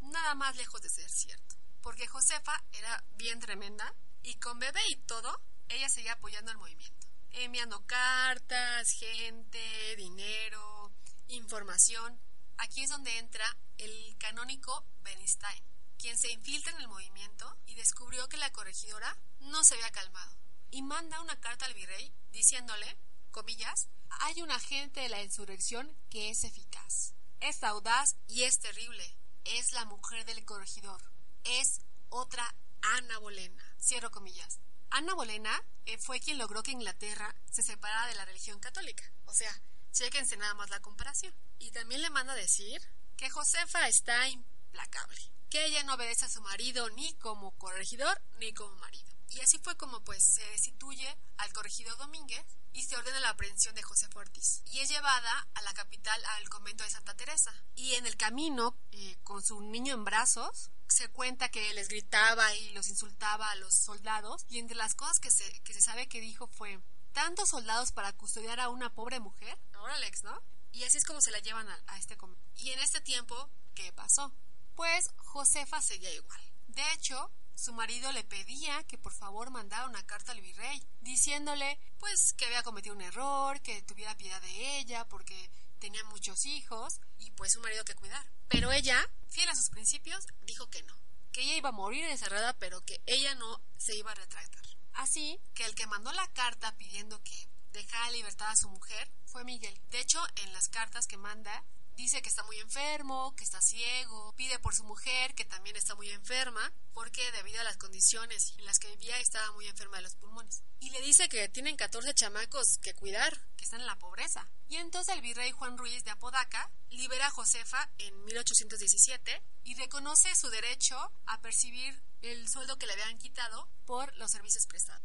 nada 0.00 0.34
más 0.34 0.56
lejos 0.56 0.80
de 0.82 0.88
ser 0.88 1.08
cierto, 1.10 1.56
porque 1.82 2.06
Josefa 2.06 2.62
era 2.72 3.04
bien 3.16 3.40
tremenda 3.40 3.94
y 4.22 4.34
con 4.36 4.58
bebé 4.58 4.80
y 4.88 4.96
todo, 4.96 5.40
ella 5.68 5.88
seguía 5.88 6.14
apoyando 6.14 6.50
el 6.50 6.58
movimiento, 6.58 7.06
enviando 7.30 7.84
cartas, 7.86 8.90
gente, 8.92 9.96
dinero, 9.96 10.92
información. 11.28 12.20
Aquí 12.58 12.82
es 12.82 12.90
donde 12.90 13.18
entra 13.18 13.56
el 13.78 14.16
canónico 14.18 14.84
Bernstein, 15.02 15.62
quien 16.00 16.16
se 16.16 16.30
infiltra 16.30 16.72
en 16.72 16.80
el 16.80 16.88
movimiento 16.88 17.56
y 17.66 17.74
descubrió 17.74 18.28
que 18.28 18.36
la 18.36 18.50
corregidora 18.50 19.16
no 19.40 19.62
se 19.64 19.74
había 19.74 19.90
calmado 19.90 20.36
y 20.70 20.82
manda 20.82 21.20
una 21.20 21.38
carta 21.40 21.66
al 21.66 21.74
virrey 21.74 22.12
diciéndole, 22.32 22.96
comillas, 23.30 23.88
hay 24.20 24.42
un 24.42 24.50
agente 24.50 25.00
de 25.00 25.08
la 25.08 25.22
insurrección 25.22 25.94
que 26.10 26.30
es 26.30 26.44
eficaz, 26.44 27.14
es 27.40 27.62
audaz 27.62 28.16
y 28.26 28.42
es 28.42 28.58
terrible 28.60 29.20
es 29.44 29.72
la 29.72 29.84
mujer 29.84 30.24
del 30.24 30.44
corregidor, 30.44 31.00
es 31.44 31.80
otra 32.08 32.54
Ana 32.82 33.18
Bolena. 33.18 33.62
Cierro 33.80 34.10
comillas. 34.10 34.60
Ana 34.90 35.14
Bolena 35.14 35.62
eh, 35.86 35.98
fue 35.98 36.20
quien 36.20 36.38
logró 36.38 36.62
que 36.62 36.72
Inglaterra 36.72 37.34
se 37.50 37.62
separara 37.62 38.06
de 38.06 38.14
la 38.14 38.24
religión 38.24 38.58
católica. 38.60 39.04
O 39.26 39.34
sea, 39.34 39.52
chequense 39.92 40.36
nada 40.36 40.54
más 40.54 40.70
la 40.70 40.80
comparación. 40.80 41.34
Y 41.58 41.70
también 41.70 42.02
le 42.02 42.10
manda 42.10 42.34
decir 42.34 42.80
que 43.16 43.30
Josefa 43.30 43.88
está 43.88 44.28
implacable, 44.28 45.20
que 45.50 45.66
ella 45.66 45.82
no 45.82 45.94
obedece 45.94 46.24
a 46.24 46.30
su 46.30 46.40
marido 46.40 46.88
ni 46.90 47.12
como 47.14 47.50
corregidor 47.58 48.20
ni 48.38 48.52
como 48.52 48.74
marido. 48.76 49.10
Y 49.30 49.40
así 49.40 49.58
fue 49.58 49.76
como 49.76 50.00
pues 50.02 50.22
se 50.22 50.44
destituye 50.46 51.16
al 51.38 51.52
corregidor 51.52 51.96
Domínguez 51.98 52.44
y 52.72 52.82
se 52.82 52.96
ordena 52.96 53.20
la 53.20 53.30
aprehensión 53.30 53.74
de 53.74 53.82
José 53.82 54.08
Ortiz. 54.14 54.62
Y 54.66 54.80
es 54.80 54.88
llevada 54.88 55.48
a 55.54 55.62
la 55.62 55.72
capital, 55.72 56.20
al 56.36 56.48
convento 56.48 56.84
de 56.84 56.90
Santa 56.90 57.14
Teresa. 57.14 57.52
Y 57.74 57.94
en 57.94 58.06
el 58.06 58.16
camino, 58.16 58.76
eh, 58.92 59.16
con 59.22 59.42
su 59.42 59.60
niño 59.60 59.94
en 59.94 60.04
brazos, 60.04 60.70
se 60.88 61.08
cuenta 61.08 61.48
que 61.48 61.72
les 61.74 61.88
gritaba 61.88 62.54
y 62.54 62.70
los 62.70 62.88
insultaba 62.88 63.50
a 63.50 63.56
los 63.56 63.74
soldados. 63.74 64.44
Y 64.48 64.58
entre 64.58 64.76
las 64.76 64.94
cosas 64.94 65.20
que 65.20 65.30
se, 65.30 65.60
que 65.62 65.74
se 65.74 65.80
sabe 65.80 66.08
que 66.08 66.20
dijo 66.20 66.46
fue, 66.48 66.80
tantos 67.12 67.50
soldados 67.50 67.92
para 67.92 68.12
custodiar 68.12 68.60
a 68.60 68.68
una 68.68 68.92
pobre 68.92 69.20
mujer. 69.20 69.58
Ahora 69.74 69.94
Alex, 69.94 70.24
¿no? 70.24 70.40
Y 70.72 70.84
así 70.84 70.98
es 70.98 71.04
como 71.04 71.20
se 71.20 71.32
la 71.32 71.40
llevan 71.40 71.68
a, 71.68 71.82
a 71.88 71.98
este 71.98 72.16
convento. 72.16 72.44
Y 72.56 72.70
en 72.70 72.78
este 72.80 73.00
tiempo, 73.00 73.50
¿qué 73.74 73.92
pasó? 73.92 74.32
Pues 74.80 75.10
Josefa 75.18 75.82
seguía 75.82 76.10
igual. 76.14 76.40
De 76.68 76.82
hecho, 76.94 77.30
su 77.54 77.74
marido 77.74 78.12
le 78.12 78.24
pedía 78.24 78.82
que 78.84 78.96
por 78.96 79.12
favor 79.12 79.50
mandara 79.50 79.84
una 79.84 80.06
carta 80.06 80.32
al 80.32 80.40
virrey, 80.40 80.82
diciéndole 81.02 81.78
pues 81.98 82.32
que 82.32 82.46
había 82.46 82.62
cometido 82.62 82.94
un 82.94 83.02
error, 83.02 83.60
que 83.60 83.82
tuviera 83.82 84.16
piedad 84.16 84.40
de 84.40 84.78
ella 84.78 85.06
porque 85.06 85.50
tenía 85.80 86.02
muchos 86.04 86.46
hijos 86.46 86.98
y 87.18 87.30
pues 87.32 87.56
un 87.56 87.62
marido 87.62 87.84
que 87.84 87.94
cuidar. 87.94 88.26
Pero 88.48 88.72
ella, 88.72 89.06
fiel 89.28 89.50
a 89.50 89.54
sus 89.54 89.68
principios, 89.68 90.26
dijo 90.46 90.70
que 90.70 90.82
no, 90.84 90.96
que 91.30 91.42
ella 91.42 91.56
iba 91.56 91.68
a 91.68 91.72
morir 91.72 92.04
encerrada 92.04 92.54
pero 92.54 92.82
que 92.86 93.02
ella 93.04 93.34
no 93.34 93.60
se 93.76 93.94
iba 93.96 94.12
a 94.12 94.14
retractar. 94.14 94.64
Así 94.94 95.38
que 95.52 95.66
el 95.66 95.74
que 95.74 95.86
mandó 95.88 96.10
la 96.14 96.26
carta 96.28 96.74
pidiendo 96.78 97.22
que 97.22 97.50
dejara 97.74 98.12
libertad 98.12 98.48
a 98.48 98.56
su 98.56 98.70
mujer 98.70 99.12
fue 99.26 99.44
Miguel. 99.44 99.78
De 99.90 100.00
hecho, 100.00 100.26
en 100.36 100.54
las 100.54 100.70
cartas 100.70 101.06
que 101.06 101.18
manda 101.18 101.66
dice 102.00 102.22
que 102.22 102.30
está 102.30 102.42
muy 102.44 102.58
enfermo, 102.58 103.34
que 103.36 103.44
está 103.44 103.60
ciego, 103.60 104.32
pide 104.34 104.58
por 104.58 104.74
su 104.74 104.84
mujer, 104.84 105.34
que 105.34 105.44
también 105.44 105.76
está 105.76 105.94
muy 105.94 106.08
enferma, 106.10 106.72
porque 106.94 107.30
debido 107.32 107.60
a 107.60 107.64
las 107.64 107.76
condiciones 107.76 108.54
en 108.56 108.64
las 108.64 108.78
que 108.78 108.88
vivía 108.88 109.18
estaba 109.18 109.52
muy 109.52 109.66
enferma 109.66 109.98
de 109.98 110.04
los 110.04 110.14
pulmones. 110.14 110.62
Y 110.80 110.90
le 110.90 111.00
dice 111.02 111.28
que 111.28 111.48
tienen 111.50 111.76
14 111.76 112.14
chamacos 112.14 112.78
que 112.78 112.94
cuidar, 112.94 113.38
que 113.56 113.64
están 113.64 113.80
en 113.80 113.86
la 113.86 113.98
pobreza. 113.98 114.48
Y 114.68 114.76
entonces 114.76 115.14
el 115.14 115.20
virrey 115.20 115.52
Juan 115.52 115.76
Ruiz 115.76 116.02
de 116.04 116.10
Apodaca 116.10 116.70
libera 116.88 117.26
a 117.26 117.30
Josefa 117.30 117.90
en 117.98 118.24
1817 118.24 119.42
y 119.64 119.74
reconoce 119.74 120.34
su 120.34 120.48
derecho 120.48 120.96
a 121.26 121.40
percibir 121.42 122.02
el 122.22 122.48
sueldo 122.48 122.78
que 122.78 122.86
le 122.86 122.94
habían 122.94 123.18
quitado 123.18 123.68
por 123.84 124.16
los 124.16 124.30
servicios 124.30 124.66
prestados. 124.66 125.04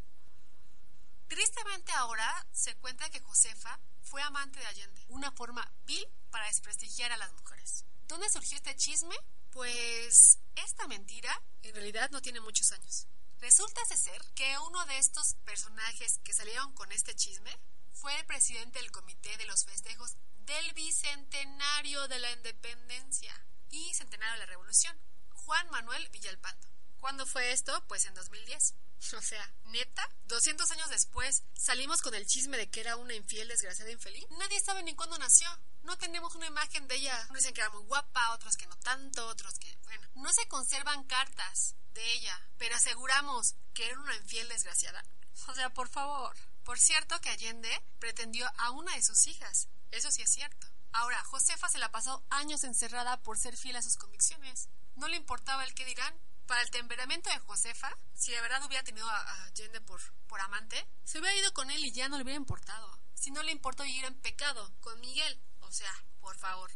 Tristemente 1.27 1.91
ahora 1.93 2.47
se 2.53 2.75
cuenta 2.77 3.09
que 3.09 3.19
Josefa 3.19 3.79
fue 4.01 4.21
amante 4.21 4.59
de 4.59 4.67
Allende, 4.67 5.05
una 5.09 5.31
forma 5.31 5.69
vil 5.85 6.07
para 6.35 6.47
desprestigiar 6.47 7.13
a 7.13 7.17
las 7.17 7.31
mujeres. 7.31 7.85
¿Dónde 8.09 8.29
surgió 8.29 8.57
este 8.57 8.75
chisme? 8.75 9.15
Pues 9.51 10.37
esta 10.57 10.85
mentira 10.85 11.31
en 11.61 11.73
realidad 11.73 12.09
no 12.11 12.21
tiene 12.21 12.41
muchos 12.41 12.73
años. 12.73 13.07
Resulta 13.39 13.79
ser 13.85 14.21
que 14.33 14.59
uno 14.67 14.85
de 14.85 14.97
estos 14.97 15.35
personajes 15.45 16.19
que 16.25 16.33
salieron 16.33 16.73
con 16.73 16.91
este 16.91 17.15
chisme 17.15 17.57
fue 17.93 18.13
el 18.19 18.25
presidente 18.25 18.79
del 18.79 18.91
comité 18.91 19.37
de 19.37 19.45
los 19.45 19.63
festejos 19.63 20.17
del 20.39 20.73
bicentenario 20.73 22.05
de 22.09 22.19
la 22.19 22.31
independencia 22.33 23.33
y 23.69 23.93
centenario 23.93 24.33
de 24.33 24.39
la 24.39 24.45
revolución, 24.47 24.99
Juan 25.29 25.69
Manuel 25.69 26.09
Villalpando. 26.09 26.67
¿Cuándo 26.99 27.25
fue 27.25 27.53
esto? 27.53 27.81
Pues 27.87 28.03
en 28.07 28.13
2010. 28.13 28.73
O 29.13 29.21
sea, 29.21 29.53
neta, 29.65 30.09
200 30.25 30.69
años 30.71 30.89
después 30.89 31.43
salimos 31.53 32.01
con 32.01 32.15
el 32.15 32.25
chisme 32.25 32.57
de 32.57 32.69
que 32.69 32.81
era 32.81 32.95
una 32.97 33.13
infiel, 33.13 33.47
desgraciada 33.47 33.91
infeliz. 33.91 34.25
Nadie 34.39 34.59
sabe 34.59 34.83
ni 34.83 34.95
cuándo 34.95 35.17
nació. 35.17 35.47
No 35.83 35.97
tenemos 35.97 36.35
una 36.35 36.47
imagen 36.47 36.87
de 36.87 36.95
ella. 36.95 37.15
Unos 37.29 37.41
dicen 37.41 37.53
que 37.53 37.61
era 37.61 37.69
muy 37.69 37.83
guapa, 37.83 38.33
otros 38.33 38.57
que 38.57 38.67
no 38.67 38.75
tanto, 38.79 39.27
otros 39.27 39.59
que, 39.59 39.77
bueno, 39.83 40.07
no 40.15 40.33
se 40.33 40.47
conservan 40.47 41.03
cartas 41.03 41.75
de 41.93 42.13
ella, 42.13 42.39
pero 42.57 42.75
aseguramos 42.75 43.55
que 43.73 43.85
era 43.87 43.99
una 43.99 44.15
infiel 44.15 44.49
desgraciada. 44.49 45.03
O 45.47 45.53
sea, 45.53 45.69
por 45.73 45.87
favor. 45.89 46.35
Por 46.63 46.79
cierto 46.79 47.19
que 47.21 47.29
Allende 47.29 47.83
pretendió 47.99 48.51
a 48.57 48.71
una 48.71 48.95
de 48.95 49.03
sus 49.03 49.27
hijas. 49.27 49.67
Eso 49.91 50.11
sí 50.11 50.23
es 50.23 50.31
cierto. 50.31 50.67
Ahora, 50.91 51.23
Josefa 51.25 51.69
se 51.69 51.77
la 51.77 51.91
pasó 51.91 52.23
años 52.29 52.63
encerrada 52.63 53.21
por 53.21 53.37
ser 53.37 53.55
fiel 53.55 53.75
a 53.75 53.81
sus 53.81 53.97
convicciones. 53.97 54.69
No 54.95 55.07
le 55.07 55.17
importaba 55.17 55.63
el 55.63 55.73
qué 55.73 55.85
dirán. 55.85 56.13
Para 56.47 56.61
el 56.61 56.69
temperamento 56.69 57.29
de 57.29 57.39
Josefa, 57.39 57.91
si 58.13 58.31
de 58.31 58.41
verdad 58.41 58.63
hubiera 58.63 58.83
tenido 58.83 59.09
a 59.09 59.43
Allende 59.45 59.81
por, 59.81 59.99
por 60.27 60.39
amante, 60.41 60.87
se 61.03 61.19
hubiera 61.19 61.35
ido 61.35 61.53
con 61.53 61.71
él 61.71 61.83
y 61.83 61.91
ya 61.91 62.07
no 62.07 62.17
le 62.17 62.23
hubiera 62.23 62.37
importado. 62.37 62.99
Si 63.15 63.31
no 63.31 63.41
le 63.41 63.51
importó 63.51 63.83
vivir 63.83 64.05
en 64.05 64.21
pecado 64.21 64.71
con 64.79 64.99
Miguel, 64.99 65.41
o 65.61 65.71
sea, 65.71 65.91
por 66.19 66.37
favor. 66.37 66.71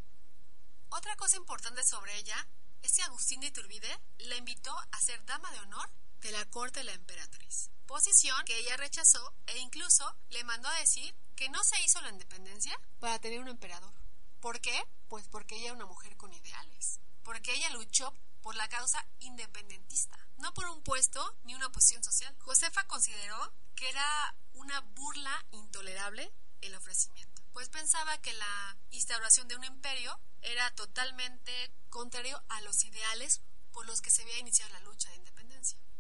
Otra 0.90 1.16
cosa 1.18 1.38
importante 1.38 1.84
sobre 1.84 2.18
ella 2.18 2.48
es 2.82 2.96
que 2.96 3.04
Agustín 3.04 3.42
de 3.42 3.48
Iturbide 3.48 4.00
la 4.20 4.38
invitó 4.38 4.76
a 4.92 5.02
ser 5.02 5.24
dama 5.26 5.52
de 5.52 5.60
honor 5.60 5.90
de 6.22 6.32
la 6.32 6.46
corte 6.46 6.80
de 6.80 6.86
la 6.86 6.94
emperatriz. 6.94 7.70
Posición 7.86 8.44
que 8.46 8.58
ella 8.58 8.78
rechazó 8.78 9.34
e 9.48 9.60
incluso 9.60 10.16
le 10.30 10.44
mandó 10.44 10.68
a 10.68 10.80
decir 10.80 11.16
que 11.36 11.50
no 11.50 11.64
se 11.64 11.82
hizo 11.84 12.02
la 12.02 12.10
independencia 12.10 12.80
para 13.00 13.20
tener 13.20 13.40
un 13.40 13.48
emperador. 13.48 13.94
¿Por 14.40 14.62
qué? 14.62 14.84
Pues 15.08 15.28
porque 15.28 15.56
ella 15.56 15.66
era 15.66 15.74
una 15.76 15.86
mujer 15.86 16.18
con 16.18 16.34
ideales. 16.34 17.00
Porque 17.24 17.54
ella 17.54 17.70
luchó 17.70 18.14
por 18.42 18.56
la 18.56 18.68
causa 18.70 19.06
independentista, 19.20 20.18
no 20.38 20.54
por 20.54 20.68
un 20.70 20.82
puesto 20.84 21.38
ni 21.44 21.56
una 21.56 21.72
posición 21.72 22.04
social. 22.04 22.36
Josefa 22.40 22.86
consideró 22.88 23.54
que 23.76 23.90
era 23.90 24.36
una 24.54 24.82
burla 24.82 25.46
intolerable 25.52 26.32
el 26.62 26.76
ofrecimiento, 26.76 27.42
pues 27.54 27.70
pensaba 27.70 28.18
que 28.18 28.34
la 28.34 28.78
instauración 28.90 29.48
de 29.48 29.56
un 29.56 29.64
imperio 29.64 30.20
era 30.42 30.70
totalmente 30.76 31.74
contrario 31.90 32.44
a 32.50 32.62
los 32.62 32.84
ideales 32.84 33.42
por 33.72 33.86
los 33.86 34.02
que 34.02 34.12
se 34.12 34.24
había 34.24 34.40
iniciado 34.40 34.74
la 34.74 34.82
lucha 34.82 35.10
de 35.10 35.16
independencia. 35.16 35.39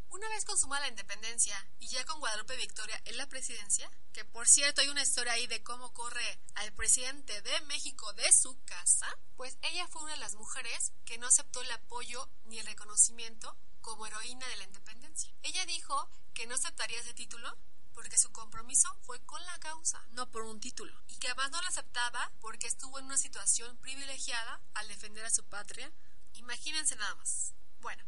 Una 0.09 0.27
vez 0.29 0.43
consumada 0.43 0.81
la 0.81 0.87
independencia 0.87 1.55
y 1.77 1.87
ya 1.87 2.03
con 2.03 2.19
Guadalupe 2.19 2.57
Victoria 2.57 2.99
en 3.05 3.17
la 3.17 3.27
presidencia, 3.27 3.89
que 4.11 4.25
por 4.25 4.47
cierto 4.47 4.81
hay 4.81 4.89
una 4.89 5.03
historia 5.03 5.33
ahí 5.33 5.45
de 5.45 5.61
cómo 5.61 5.93
corre 5.93 6.41
al 6.55 6.73
presidente 6.73 7.41
de 7.43 7.61
México 7.61 8.11
de 8.13 8.31
su 8.31 8.59
casa, 8.65 9.07
pues 9.35 9.57
ella 9.61 9.87
fue 9.87 10.01
una 10.01 10.13
de 10.13 10.19
las 10.19 10.33
mujeres 10.33 10.93
que 11.05 11.19
no 11.19 11.27
aceptó 11.27 11.61
el 11.61 11.71
apoyo 11.71 12.27
ni 12.45 12.57
el 12.57 12.65
reconocimiento 12.65 13.55
como 13.81 14.07
heroína 14.07 14.47
de 14.47 14.55
la 14.55 14.63
independencia. 14.63 15.31
Ella 15.43 15.65
dijo 15.67 16.09
que 16.33 16.47
no 16.47 16.55
aceptaría 16.55 16.99
ese 16.99 17.13
título 17.13 17.55
porque 17.93 18.17
su 18.17 18.31
compromiso 18.31 18.89
fue 19.03 19.23
con 19.25 19.45
la 19.45 19.59
causa, 19.59 20.03
no 20.09 20.31
por 20.31 20.41
un 20.41 20.59
título, 20.59 20.93
y 21.07 21.17
que 21.17 21.27
además 21.27 21.51
no 21.51 21.61
lo 21.61 21.67
aceptaba 21.67 22.31
porque 22.39 22.65
estuvo 22.65 22.97
en 22.97 23.05
una 23.05 23.17
situación 23.17 23.77
privilegiada 23.77 24.59
al 24.73 24.87
defender 24.87 25.23
a 25.25 25.29
su 25.29 25.43
patria. 25.45 25.91
Imagínense 26.33 26.95
nada 26.95 27.13
más. 27.15 27.53
Bueno, 27.79 28.03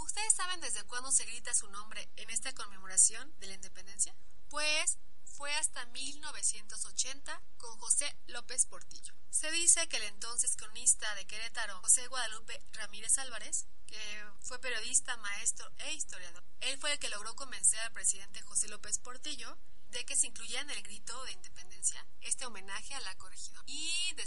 ¿Ustedes 0.00 0.34
saben 0.34 0.60
desde 0.60 0.82
cuándo 0.84 1.12
se 1.12 1.24
grita 1.24 1.54
su 1.54 1.68
nombre 1.68 2.08
en 2.16 2.30
esta 2.30 2.54
conmemoración 2.54 3.32
de 3.38 3.46
la 3.46 3.54
independencia? 3.54 4.14
Pues 4.48 4.98
fue 5.24 5.54
hasta 5.54 5.84
1980 5.86 7.42
con 7.58 7.78
José 7.78 8.16
López 8.26 8.66
Portillo. 8.66 9.14
Se 9.30 9.50
dice 9.50 9.88
que 9.88 9.98
el 9.98 10.04
entonces 10.04 10.56
cronista 10.56 11.14
de 11.14 11.26
Querétaro, 11.26 11.80
José 11.80 12.06
Guadalupe 12.08 12.62
Ramírez 12.72 13.18
Álvarez, 13.18 13.66
que 13.86 14.24
fue 14.40 14.58
periodista, 14.58 15.16
maestro 15.18 15.70
e 15.78 15.92
historiador, 15.92 16.44
él 16.60 16.78
fue 16.78 16.92
el 16.92 16.98
que 16.98 17.08
logró 17.08 17.36
convencer 17.36 17.78
al 17.80 17.92
presidente 17.92 18.42
José 18.42 18.68
López 18.68 18.98
Portillo 18.98 19.56
de 19.90 20.04
que 20.04 20.16
se 20.16 20.28
incluyera 20.28 20.62
en 20.62 20.70
el 20.70 20.82
grito 20.82 21.24
de 21.24 21.32
independencia 21.32 22.06
este 22.20 22.46
homenaje 22.46 22.94
a 22.94 23.00
la 23.00 23.16
corregidora. 23.16 23.64
Y 23.66 24.12
de 24.14 24.22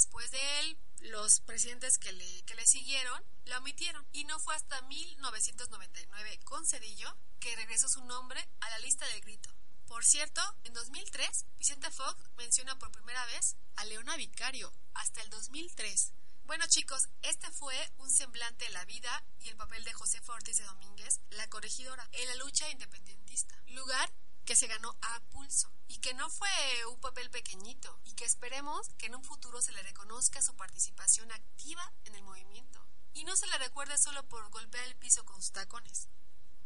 los 1.13 1.41
presidentes 1.41 2.00
que 2.00 2.12
le, 2.12 2.43
que 2.46 2.55
le 2.55 2.65
siguieron 2.65 3.24
la 3.46 3.60
omitieron. 3.60 4.03
Y 4.13 4.24
no 4.25 4.39
fue 4.39 4.55
hasta 4.55 4.82
1999 4.82 6.39
con 6.43 6.65
Cedillo 6.65 7.15
que 7.39 7.55
regresó 7.55 7.88
su 7.88 8.03
nombre 8.05 8.43
a 8.62 8.70
la 8.72 8.79
lista 8.79 9.05
del 9.08 9.22
grito. 9.22 9.53
Por 9.86 10.03
cierto, 10.03 10.41
en 10.63 10.74
2003, 10.74 11.46
Vicente 11.60 11.91
Fox 11.91 12.15
menciona 12.36 12.79
por 12.79 12.91
primera 12.91 13.24
vez 13.27 13.55
a 13.75 13.86
Leona 13.86 14.17
Vicario, 14.17 14.74
hasta 14.96 15.22
el 15.22 15.29
2003. 15.29 16.13
Bueno 16.46 16.65
chicos, 16.67 17.08
este 17.22 17.51
fue 17.51 17.75
un 18.00 18.10
semblante 18.10 18.65
de 18.65 18.72
la 18.72 18.84
vida 18.86 19.24
y 19.39 19.50
el 19.50 19.55
papel 19.55 19.84
de 19.84 19.93
Josefa 19.93 20.34
Ortiz 20.34 20.58
de 20.58 20.63
Domínguez, 20.63 21.20
la 21.29 21.48
corregidora, 21.48 22.10
en 22.12 22.27
la 22.27 22.36
lucha 22.36 22.70
independentista, 22.72 23.55
lugar 23.67 24.12
que 24.45 24.55
se 24.55 24.67
ganó 24.67 24.95
a 25.01 25.19
pulso 25.31 25.71
y 25.88 26.00
que 26.00 26.13
no 26.13 26.29
fue 26.29 26.50
un 26.91 27.00
papel 27.00 27.29
pequeñito 27.29 28.00
y 28.03 28.13
que 28.13 28.25
esperemos 28.25 28.89
que 28.97 29.07
en 29.07 29.15
un 29.15 29.23
futuro 29.23 29.62
se 29.62 29.71
le 29.71 29.83
reconozca 29.83 30.41
su 30.41 30.55
participación 30.55 31.31
activa 31.31 31.93
en 32.05 32.15
el 32.15 32.23
movimiento 32.23 32.85
y 33.13 33.23
no 33.23 33.35
se 33.35 33.47
le 33.47 33.57
recuerde 33.57 33.97
solo 33.97 34.23
por 34.27 34.50
golpear 34.50 34.85
el 34.85 34.95
piso 34.95 35.23
con 35.25 35.41
sus 35.41 35.51
tacones. 35.51 36.09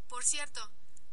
Por 0.08 0.24
cierto, 0.24 0.72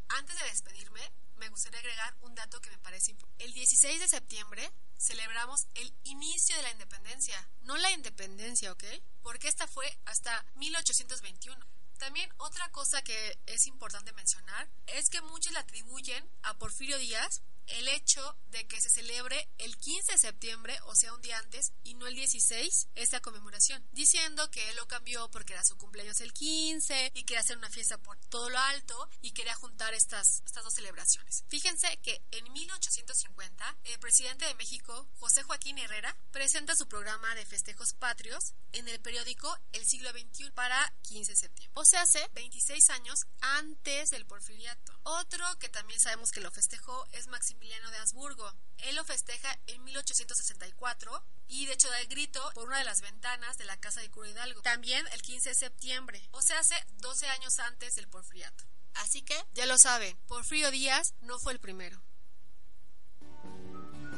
antes 0.09 0.37
de 0.39 0.45
despedirme, 0.45 1.11
me 1.37 1.49
gustaría 1.49 1.79
agregar 1.79 2.15
un 2.21 2.33
dato 2.35 2.61
que 2.61 2.69
me 2.69 2.77
parece 2.77 3.11
importante. 3.11 3.43
El 3.43 3.53
16 3.53 3.99
de 3.99 4.07
septiembre 4.07 4.71
celebramos 4.97 5.67
el 5.73 5.93
inicio 6.03 6.55
de 6.55 6.63
la 6.63 6.71
independencia, 6.71 7.49
no 7.61 7.75
la 7.77 7.91
independencia, 7.91 8.71
¿ok? 8.71 8.83
Porque 9.21 9.47
esta 9.47 9.67
fue 9.67 9.99
hasta 10.05 10.45
1821. 10.55 11.65
También 11.97 12.29
otra 12.37 12.69
cosa 12.71 13.01
que 13.01 13.39
es 13.45 13.67
importante 13.67 14.13
mencionar 14.13 14.69
es 14.87 15.09
que 15.09 15.21
muchos 15.21 15.53
le 15.53 15.59
atribuyen 15.59 16.29
a 16.43 16.57
Porfirio 16.57 16.97
Díaz 16.97 17.41
el 17.67 17.87
hecho 17.87 18.37
de 18.51 18.67
que 18.67 18.79
se 18.79 18.89
celebre 18.89 19.49
el 19.57 19.77
15 19.77 20.13
de 20.13 20.17
septiembre, 20.17 20.77
o 20.85 20.95
sea, 20.95 21.13
un 21.13 21.21
día 21.21 21.37
antes, 21.39 21.73
y 21.83 21.93
no 21.95 22.07
el 22.07 22.15
16, 22.15 22.87
esta 22.95 23.21
conmemoración, 23.21 23.85
diciendo 23.91 24.49
que 24.51 24.69
él 24.69 24.75
lo 24.77 24.87
cambió 24.87 25.29
porque 25.31 25.53
era 25.53 25.63
su 25.63 25.77
cumpleaños 25.77 26.21
el 26.21 26.31
15 26.31 27.11
y 27.13 27.23
quería 27.23 27.41
hacer 27.41 27.57
una 27.57 27.69
fiesta 27.69 27.97
por 27.97 28.17
todo 28.29 28.49
lo 28.49 28.59
alto 28.59 29.09
y 29.21 29.31
quería 29.31 29.55
juntar 29.55 29.93
estas, 29.93 30.41
estas 30.45 30.63
dos 30.63 30.73
celebraciones. 30.73 31.43
Fíjense 31.49 31.97
que 31.97 32.23
en 32.31 32.51
1850 32.53 33.77
el 33.83 33.99
presidente 33.99 34.45
de 34.45 34.55
México, 34.55 35.09
José 35.19 35.43
Joaquín 35.43 35.77
Herrera, 35.77 36.15
presenta 36.31 36.75
su 36.75 36.87
programa 36.87 37.33
de 37.35 37.45
festejos 37.45 37.93
patrios 37.93 38.53
en 38.71 38.87
el 38.87 39.01
periódico 39.01 39.57
El 39.71 39.85
Siglo 39.85 40.11
XXI 40.11 40.51
para 40.51 40.93
15 41.03 41.31
de 41.31 41.35
septiembre. 41.35 41.71
O 41.75 41.85
sea, 41.85 42.03
hace 42.03 42.25
26 42.33 42.89
años 42.91 43.25
antes 43.41 44.11
del 44.11 44.25
porfiriato. 44.25 44.93
Otro 45.03 45.45
que 45.59 45.69
también 45.69 45.99
sabemos 45.99 46.31
que 46.31 46.41
lo 46.41 46.51
festejó 46.51 47.05
es 47.11 47.27
Maximiliano 47.27 47.54
de 47.59 47.97
Habsburgo. 47.97 48.51
Él 48.79 48.95
lo 48.95 49.03
festeja 49.03 49.57
en 49.67 49.83
1864 49.83 51.23
y 51.47 51.65
de 51.65 51.73
hecho 51.73 51.89
da 51.89 51.99
el 51.99 52.07
grito 52.07 52.41
por 52.53 52.67
una 52.67 52.77
de 52.77 52.83
las 52.83 53.01
ventanas 53.01 53.57
de 53.57 53.65
la 53.65 53.77
casa 53.77 54.01
de 54.01 54.09
Curo 54.09 54.27
Hidalgo. 54.27 54.61
También 54.61 55.05
el 55.13 55.21
15 55.21 55.49
de 55.49 55.55
septiembre, 55.55 56.27
o 56.31 56.41
sea, 56.41 56.59
hace 56.59 56.75
12 56.97 57.27
años 57.27 57.59
antes 57.59 57.95
del 57.95 58.07
porfiriato. 58.07 58.65
Así 58.95 59.21
que, 59.21 59.35
ya 59.53 59.65
lo 59.65 59.77
saben, 59.77 60.17
Porfirio 60.27 60.71
Díaz 60.71 61.13
no 61.21 61.39
fue 61.39 61.53
el 61.53 61.59
primero. 61.59 62.01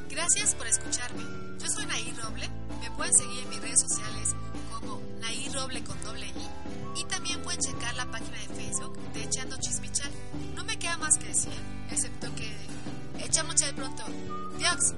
Gracias 0.09 0.55
por 0.55 0.67
escucharme. 0.67 1.23
Yo 1.59 1.67
soy 1.69 1.85
Nair 1.85 2.15
Roble. 2.17 2.47
Me 2.81 2.91
pueden 2.91 3.13
seguir 3.13 3.39
en 3.39 3.49
mis 3.49 3.61
redes 3.61 3.81
sociales 3.81 4.35
como 4.79 5.01
Nair 5.19 5.53
Roble 5.53 5.83
con 5.83 6.01
doble 6.03 6.27
I. 6.27 7.01
Y 7.01 7.05
también 7.05 7.41
pueden 7.41 7.59
checar 7.59 7.95
la 7.95 8.09
página 8.09 8.37
de 8.37 8.55
Facebook 8.55 8.97
de 9.13 9.23
Echando 9.23 9.57
Chismichal. 9.57 10.11
No 10.55 10.63
me 10.63 10.77
queda 10.77 10.97
más 10.97 11.17
que 11.17 11.27
decir, 11.27 11.53
excepto 11.91 12.33
que 12.35 12.55
echamos 13.23 13.55
de 13.55 13.73
pronto. 13.73 14.03
Dios. 14.57 14.93